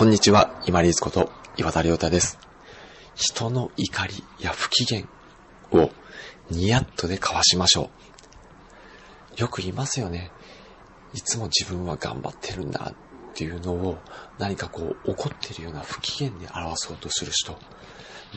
[0.00, 2.38] こんにちは、今リーズこと岩田亮太です。
[3.14, 5.04] 人の怒りや不機嫌
[5.72, 5.90] を
[6.50, 7.90] ニヤッとで交わしましょ
[9.36, 9.40] う。
[9.42, 10.30] よく言いますよね。
[11.12, 13.98] いつも自分は頑張ってるんだっていうのを
[14.38, 17.58] 何かこう怒ってるような不機嫌で表そうとする人。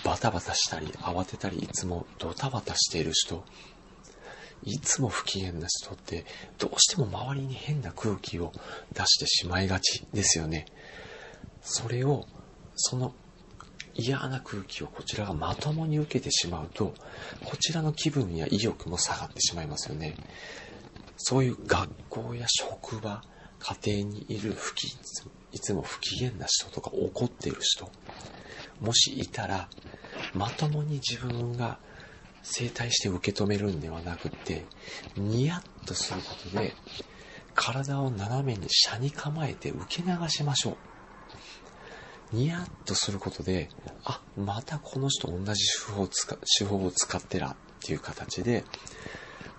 [0.04, 3.42] バタバタしたり慌てたりいつもドタバタしている人。
[4.64, 6.26] いつも不機嫌な人って
[6.58, 8.52] どうしても周りに変な空気を
[8.92, 10.66] 出してしまいがちですよね。
[11.64, 12.28] それを、
[12.76, 13.14] その
[13.96, 16.94] 嫌な空気をこちらがまともに受けてしまうと、
[17.44, 20.18] こちらの気分や意欲も下がってしまいますよね。
[21.18, 23.22] そういう学校や職場、
[23.60, 24.88] 家庭にいる不機、
[25.52, 27.90] いつも不機嫌な人とか怒っている人、
[28.82, 29.70] もしいたら、
[30.34, 31.80] まともに自分が
[32.42, 34.66] 整体して受け止めるんではなくて、
[35.16, 36.74] ニヤッとすることで、
[37.54, 40.93] 体を斜めに斜に構えて受け流しましょう。
[42.34, 43.70] ニヤッとすることで、
[44.06, 48.66] あ、またこの人同じ手法を使手法を使ってらっていう形で、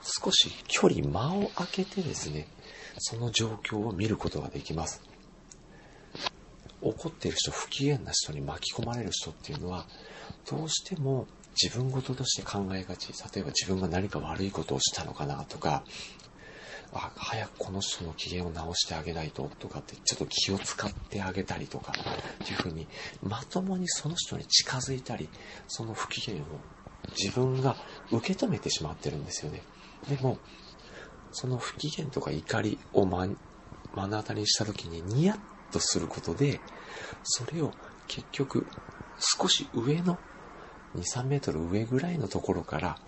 [0.02, 2.48] 少し距離、間を空けてですね、
[2.98, 5.00] その状況を見ることができます。
[6.82, 9.86] 怒っている人、不機嫌な人に巻き込まれる人っていうのは、
[10.50, 11.28] どうしても
[11.62, 13.12] 自分事として考えがち。
[13.34, 15.84] 例えば自分が何か悪いことをしたのかなとか、
[16.94, 22.86] あ、早くこの人の機嫌を直してあげないととかってちょっと気を使ってあげたりとかっていうふうに
[23.22, 25.28] まともにその人に近づいたり
[25.66, 26.46] その不機嫌を
[27.18, 27.76] 自分が
[28.10, 29.62] 受け止めてしまってるんですよね。
[30.08, 30.38] でも
[31.32, 33.36] その不機嫌とか怒りを目の
[33.94, 35.38] 当たりにした時にニヤッ
[35.72, 36.60] とすることで
[37.24, 37.72] それを
[38.06, 38.66] 結局
[39.18, 40.18] 少し上の
[40.96, 42.98] 2、3メートル上ぐらいのところから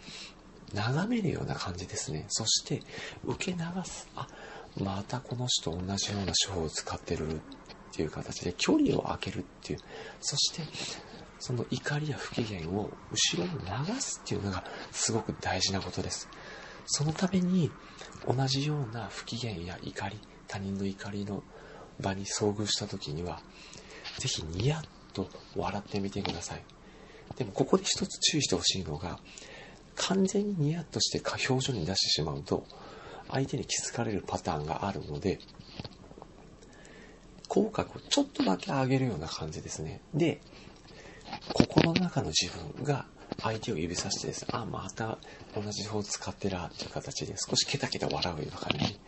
[0.74, 2.26] 眺めるような感じですね。
[2.28, 2.82] そして、
[3.24, 4.08] 受け流す。
[4.16, 4.26] あ、
[4.82, 7.38] またこの人同じような手法を使ってるっ
[7.92, 9.78] ていう形で距離を空けるっていう。
[10.20, 10.62] そして、
[11.38, 16.28] その怒りや不機嫌を後ろに流すっていうのがすごく大事なことです。
[16.86, 17.70] そのために
[18.26, 21.42] 同じような不機嫌や怒り、他人の怒りの
[22.00, 23.40] 場に遭遇した時には、
[24.18, 26.64] ぜひニヤッと笑ってみてください。
[27.36, 29.18] でもここで一つ注意してほしいのが、
[29.96, 32.64] 完全にニヤッとして表情に出してしまうと、
[33.30, 35.40] 相手に気づかれるパターンがあるので、
[37.48, 40.00] 口角をちょっとだけ上げるような感じですね。
[40.14, 40.40] で、
[41.52, 43.06] 心の中の自分が
[43.42, 45.18] 相手を指さしてですね、あ、また
[45.54, 48.98] 同じ方使ってらっていう形で少しケタケタ笑うような感じ。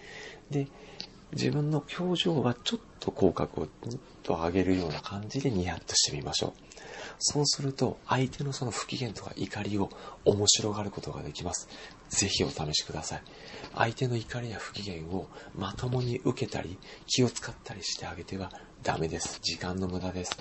[0.50, 0.68] で、
[1.32, 3.68] 自分の表情はちょっと口角を
[4.22, 6.52] と上げるような感じでニヤッとしてみましょう。
[7.18, 9.90] そうすると、相手のその不機嫌とか怒りを
[10.24, 11.68] 面白がることができます。
[12.08, 13.22] ぜひお試しください。
[13.74, 18.50] 相手の怒りや不機嫌をまともに受けたり、気を使ったりしてあげては
[18.82, 19.40] ダメです。
[19.42, 20.36] 時間の無駄です。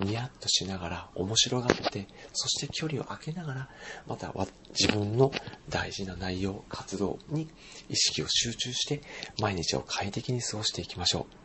[0.00, 3.68] ニヤッとしながら面白がって、そして距離を空けながら、
[4.06, 4.32] また
[4.70, 5.30] 自分の
[5.68, 7.48] 大事な内容、活動に
[7.88, 9.02] 意識を集中して、
[9.40, 11.40] 毎日を快適に過ごしていきましょう。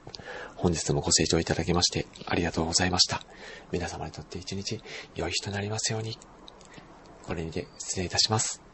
[0.56, 3.22] 本日もご清聴いただきましてありがとうございました。
[3.72, 4.81] 皆様にとって一日
[5.16, 6.18] 良い日となりますように。
[7.24, 8.65] これにて失礼いたします。